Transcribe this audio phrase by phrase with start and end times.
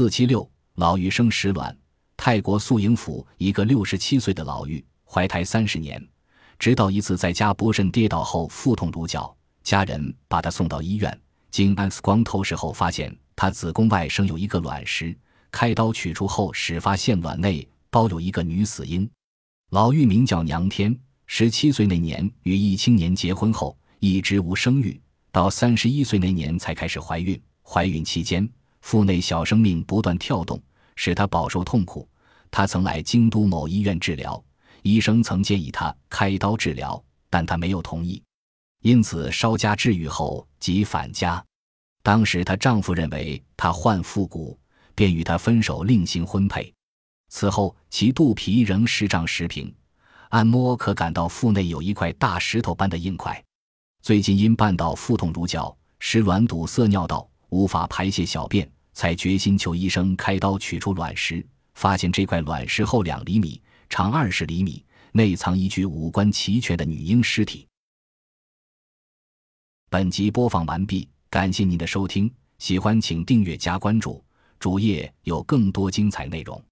[0.00, 1.76] 四七六老妪生石卵，
[2.16, 6.02] 泰国素营府一个六十七岁的老妪怀胎三十年，
[6.58, 15.14] 直到一次在家不慎跌倒后腹痛如绞，家人把她送到医院，经 X 光透视后发现她子宫外生有一个卵石，
[15.50, 19.06] 开刀取出后始发现卵内包有一个女死婴。
[19.68, 24.98] 老妪名叫娘天，十七岁那年与一青年结婚后一直无生育，
[25.30, 27.38] 到三十一岁那年才开始怀孕。
[27.62, 28.50] 怀孕期间。
[28.80, 30.60] 腹内小生命不断跳动，
[30.96, 32.08] 使他饱受痛苦。
[32.50, 34.42] 他曾来京都某医院治疗，
[34.82, 38.22] 医生曾建议他开刀治疗，但他没有同意。
[38.82, 41.44] 因此稍加治愈后即返家。
[42.02, 44.58] 当时她丈夫认为她患腹股，
[44.94, 46.72] 便与她分手，另行婚配。
[47.28, 49.72] 此后其肚皮仍时胀时平，
[50.30, 53.44] 按摩可感到腹内有一块大石头般的硬块。
[54.00, 57.29] 最近因半道腹痛如绞，使卵堵塞尿道。
[57.50, 61.44] 无法排泄小便，才决心求医生开刀取出卵石。
[61.74, 67.66] 发现这块卵石厚两厘米，长二十厘米，内藏一具五官齐全的女婴尸体。
[69.88, 74.22] 本集播放完毕，感谢您的收听，喜欢请订阅加关注，
[74.58, 76.62] 主页有更多精彩内容。